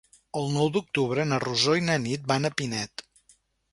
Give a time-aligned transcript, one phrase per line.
[0.39, 3.05] El nou d'octubre na Rosó i na Nit van a Pinet.